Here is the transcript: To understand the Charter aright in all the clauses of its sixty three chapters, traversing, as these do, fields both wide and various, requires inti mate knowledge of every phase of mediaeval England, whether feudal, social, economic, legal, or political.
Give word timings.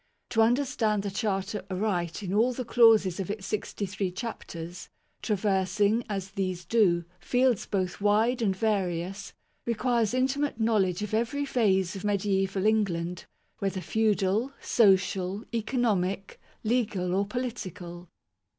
To 0.31 0.41
understand 0.41 1.03
the 1.03 1.11
Charter 1.11 1.63
aright 1.69 2.23
in 2.23 2.33
all 2.33 2.53
the 2.53 2.65
clauses 2.65 3.19
of 3.19 3.29
its 3.29 3.45
sixty 3.45 3.85
three 3.85 4.09
chapters, 4.09 4.89
traversing, 5.21 6.03
as 6.09 6.31
these 6.31 6.65
do, 6.65 7.05
fields 7.19 7.67
both 7.67 8.01
wide 8.01 8.41
and 8.41 8.55
various, 8.55 9.33
requires 9.63 10.13
inti 10.15 10.37
mate 10.37 10.59
knowledge 10.59 11.03
of 11.03 11.13
every 11.13 11.45
phase 11.45 11.95
of 11.95 12.03
mediaeval 12.03 12.65
England, 12.65 13.27
whether 13.59 13.79
feudal, 13.79 14.51
social, 14.59 15.45
economic, 15.53 16.41
legal, 16.63 17.13
or 17.13 17.27
political. 17.27 18.09